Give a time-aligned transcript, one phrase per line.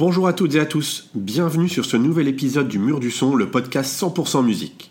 [0.00, 3.34] Bonjour à toutes et à tous, bienvenue sur ce nouvel épisode du Mur du Son,
[3.36, 4.90] le podcast 100% musique.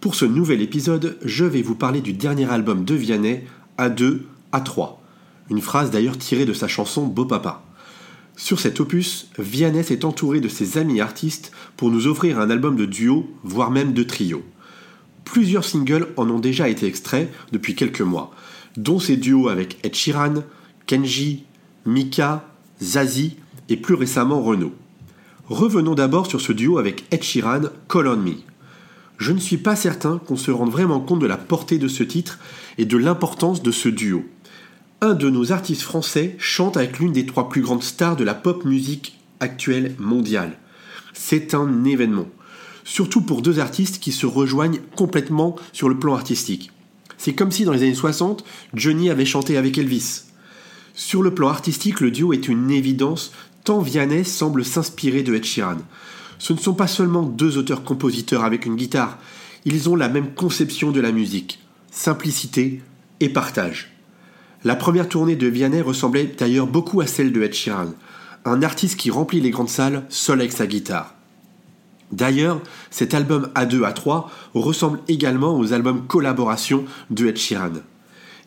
[0.00, 3.44] Pour ce nouvel épisode, je vais vous parler du dernier album de Vianney,
[3.76, 4.20] A2,
[4.54, 4.94] A3.
[5.50, 7.66] Une phrase d'ailleurs tirée de sa chanson Beau Papa.
[8.34, 12.76] Sur cet opus, Vianney s'est entouré de ses amis artistes pour nous offrir un album
[12.76, 14.42] de duo, voire même de trio.
[15.24, 18.34] Plusieurs singles en ont déjà été extraits depuis quelques mois,
[18.78, 20.36] dont ses duos avec Ed Sheeran,
[20.86, 21.44] Kenji,
[21.84, 22.48] Mika,
[22.82, 23.36] Zazie
[23.68, 24.74] et plus récemment Renault.
[25.48, 28.34] Revenons d'abord sur ce duo avec Ed Sheeran, Call on Me.
[29.18, 32.02] Je ne suis pas certain qu'on se rende vraiment compte de la portée de ce
[32.02, 32.38] titre
[32.78, 34.24] et de l'importance de ce duo.
[35.00, 38.34] Un de nos artistes français chante avec l'une des trois plus grandes stars de la
[38.34, 40.58] pop musique actuelle mondiale.
[41.12, 42.28] C'est un événement.
[42.84, 46.70] Surtout pour deux artistes qui se rejoignent complètement sur le plan artistique.
[47.18, 50.24] C'est comme si dans les années 60, Johnny avait chanté avec Elvis.
[50.94, 53.32] Sur le plan artistique, le duo est une évidence
[53.66, 55.78] tant Vianney semble s'inspirer de Ed Sheeran.
[56.38, 59.18] Ce ne sont pas seulement deux auteurs-compositeurs avec une guitare,
[59.64, 61.58] ils ont la même conception de la musique,
[61.90, 62.80] simplicité
[63.18, 63.92] et partage.
[64.62, 67.92] La première tournée de Vianney ressemblait d'ailleurs beaucoup à celle de Ed Sheeran,
[68.44, 71.14] un artiste qui remplit les grandes salles seul avec sa guitare.
[72.12, 77.72] D'ailleurs, cet album A2 A3 ressemble également aux albums collaboration de Ed Sheeran.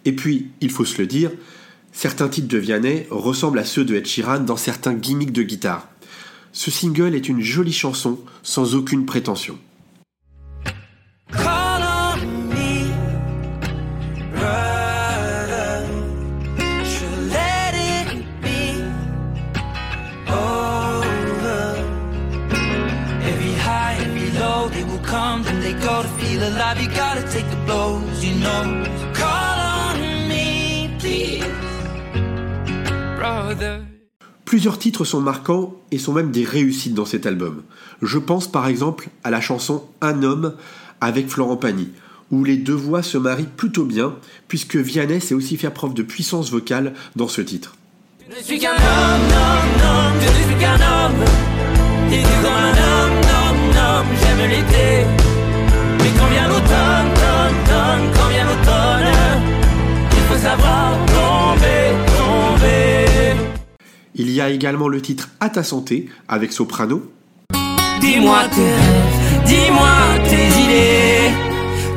[0.06, 1.32] Et puis, il faut se le dire,
[1.92, 5.88] Certains titres de Vianney ressemblent à ceux de Ed Sheeran dans certains gimmicks de guitare.
[6.52, 9.58] Ce single est une jolie chanson sans aucune prétention.
[34.46, 37.62] Plusieurs titres sont marquants et sont même des réussites dans cet album.
[38.02, 40.56] Je pense par exemple à la chanson Un homme
[41.02, 41.90] avec Florent Pagny,
[42.32, 44.16] où les deux voix se marient plutôt bien,
[44.48, 47.76] puisque Vianney sait aussi faire preuve de puissance vocale dans ce titre.
[48.30, 51.24] Je suis qu'un homme, homme, je ne suis qu'un homme,
[52.12, 55.06] et comme un homme, homme, homme, j'aime l'été.
[56.00, 57.14] Mais quand vient l'automne,
[58.14, 59.14] quand vient l'automne,
[60.12, 61.29] il faut savoir tomber, tomber.
[64.22, 67.10] Il y a également le titre À ta santé avec Soprano.
[68.02, 71.32] Dis-moi tes rêves, dis-moi tes idées,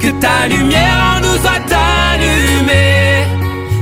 [0.01, 1.77] que ta lumière nous soit
[2.13, 3.25] allumée.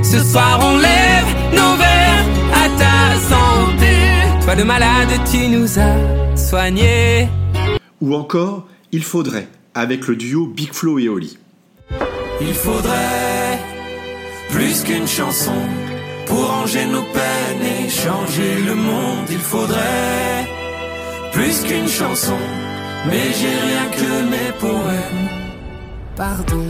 [0.02, 2.24] Ce soir on lève nos verres
[2.54, 3.92] à ta santé.
[4.42, 7.28] Toi le malade, tu nous as soignés.
[8.00, 11.36] Ou encore Il faudrait avec le duo Big Flo et Oli.
[12.40, 13.60] Il faudrait
[14.48, 15.52] plus qu'une chanson
[16.30, 20.48] pour ranger nos peines et changer le monde, il faudrait
[21.32, 22.38] plus qu'une chanson.
[23.08, 25.28] Mais j'ai rien que mes poèmes.
[26.16, 26.66] Pardon.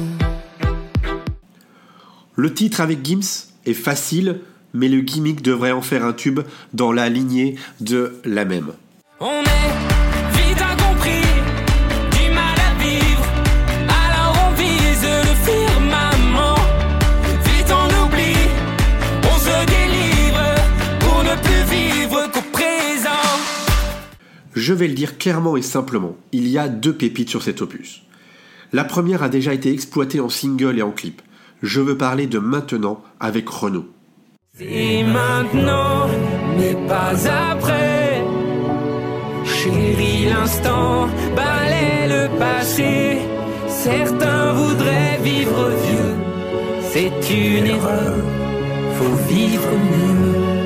[2.37, 4.41] Le titre avec Gims est facile,
[4.72, 6.41] mais le gimmick devrait en faire un tube
[6.72, 8.72] dans la lignée de la même.
[9.20, 9.90] On est
[24.70, 28.03] Je vais le dire clairement et simplement, il y a deux pépites sur cet opus.
[28.72, 31.22] La première a déjà été exploitée en single et en clip.
[31.60, 33.88] Je veux parler de Maintenant avec Renault.
[34.56, 36.06] C'est maintenant,
[36.56, 37.14] mais pas
[37.50, 38.22] après.
[39.44, 43.19] Chérie, l'instant, balaie le passé.
[43.66, 46.14] Certains voudraient vivre vieux.
[46.92, 48.14] C'est une erreur,
[48.94, 50.59] faut vivre mieux.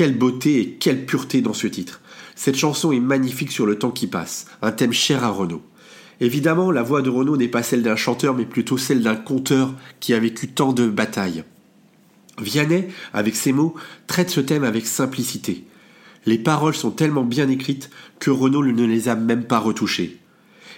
[0.00, 2.00] Quelle beauté et quelle pureté dans ce titre.
[2.34, 5.60] Cette chanson est magnifique sur le temps qui passe, un thème cher à Renaud.
[6.20, 9.74] Évidemment, la voix de Renaud n'est pas celle d'un chanteur, mais plutôt celle d'un conteur
[10.00, 11.44] qui a vécu tant de batailles.
[12.40, 13.74] Vianney, avec ses mots,
[14.06, 15.66] traite ce thème avec simplicité.
[16.24, 17.90] Les paroles sont tellement bien écrites
[18.20, 20.16] que Renaud ne les a même pas retouchées.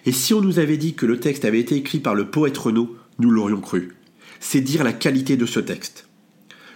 [0.05, 2.58] Et si on nous avait dit que le texte avait été écrit par le poète
[2.58, 3.94] Renaud, nous l'aurions cru.
[4.41, 6.08] C'est dire la qualité de ce texte.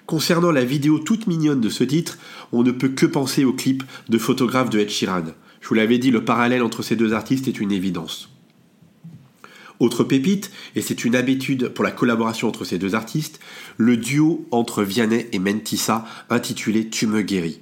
[0.06, 2.16] Concernant la vidéo toute mignonne de ce titre,
[2.52, 5.24] on ne peut que penser au clip de photographe de Ed Sheeran.
[5.60, 8.30] Je vous l'avais dit, le parallèle entre ces deux artistes est une évidence.
[9.80, 13.40] Autre pépite, et c'est une habitude pour la collaboration entre ces deux artistes,
[13.78, 17.60] le duo entre Vianney et Mentissa intitulé Tu me guéris.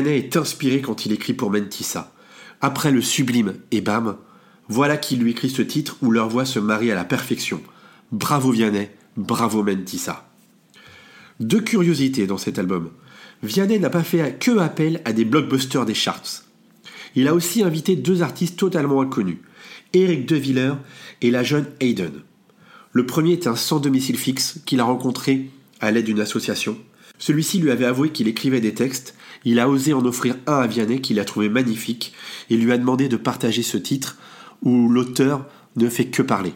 [0.00, 2.14] Vianney est inspiré quand il écrit pour Mentissa.
[2.62, 4.16] Après le sublime et bam,
[4.66, 7.60] voilà qui lui écrit ce titre où leur voix se marie à la perfection.
[8.10, 8.88] Bravo Vianney,
[9.18, 10.26] bravo Mentissa.
[11.38, 12.90] Deux curiosités dans cet album.
[13.42, 16.44] Vianney n'a pas fait que appel à des blockbusters des charts.
[17.14, 19.38] Il a aussi invité deux artistes totalement inconnus,
[19.92, 20.72] Eric DeViller
[21.20, 22.22] et la jeune Hayden.
[22.92, 25.50] Le premier est un sans domicile fixe qu'il a rencontré
[25.80, 26.78] à l'aide d'une association.
[27.20, 29.14] Celui-ci lui avait avoué qu'il écrivait des textes,
[29.44, 32.14] il a osé en offrir un à Vianney qu'il a trouvé magnifique
[32.48, 34.16] et lui a demandé de partager ce titre
[34.62, 35.46] où l'auteur
[35.76, 36.54] ne fait que parler.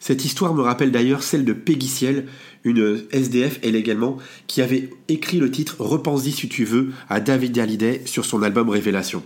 [0.00, 2.26] Cette histoire me rappelle d'ailleurs celle de Peggy Ciel,
[2.64, 4.18] une SDF elle également,
[4.48, 8.70] qui avait écrit le titre Repense-y si tu veux à David Hallyday sur son album
[8.70, 9.22] Révélation.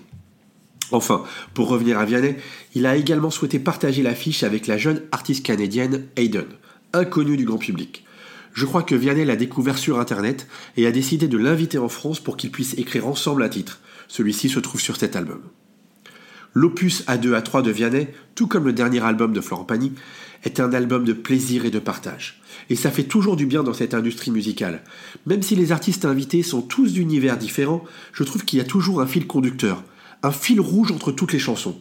[0.91, 1.25] Enfin,
[1.55, 2.37] pour revenir à Vianney,
[2.75, 6.46] il a également souhaité partager l'affiche avec la jeune artiste canadienne Hayden,
[6.93, 8.05] inconnue du grand public.
[8.54, 10.46] Je crois que Vianney l'a découvert sur internet
[10.76, 13.80] et a décidé de l'inviter en France pour qu'ils puissent écrire ensemble un titre.
[14.06, 15.40] Celui-ci se trouve sur cet album.
[16.54, 19.92] L'opus A2 A3 de Vianney, tout comme le dernier album de Florent Pagny,
[20.44, 22.40] est un album de plaisir et de partage.
[22.70, 24.84] Et ça fait toujours du bien dans cette industrie musicale.
[25.26, 29.00] Même si les artistes invités sont tous d'univers différents, je trouve qu'il y a toujours
[29.00, 29.82] un fil conducteur,
[30.22, 31.80] un fil rouge entre toutes les chansons.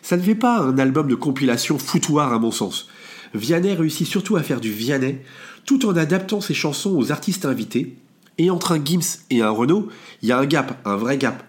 [0.00, 2.88] Ça ne fait pas un album de compilation foutoir à mon sens.
[3.34, 5.20] Vianney réussit surtout à faire du Vianney,
[5.66, 7.96] tout en adaptant ses chansons aux artistes invités.
[8.38, 9.88] Et entre un Gims et un Renault,
[10.22, 11.44] il y a un gap, un vrai gap.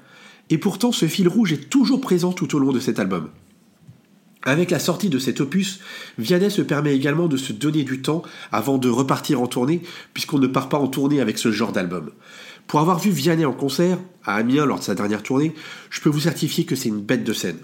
[0.50, 3.30] Et pourtant, ce fil rouge est toujours présent tout au long de cet album.
[4.44, 5.80] Avec la sortie de cet opus,
[6.20, 8.22] Vianney se permet également de se donner du temps
[8.52, 9.82] avant de repartir en tournée,
[10.14, 12.12] puisqu'on ne part pas en tournée avec ce genre d'album.
[12.68, 15.56] Pour avoir vu Vianney en concert, à Amiens lors de sa dernière tournée,
[15.90, 17.58] je peux vous certifier que c'est une bête de scène.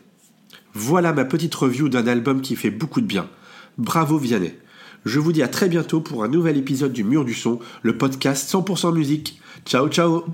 [0.73, 3.27] Voilà ma petite review d'un album qui fait beaucoup de bien.
[3.77, 4.55] Bravo Vianney.
[5.05, 7.97] Je vous dis à très bientôt pour un nouvel épisode du Mur du Son, le
[7.97, 9.39] podcast 100% musique.
[9.65, 10.25] Ciao ciao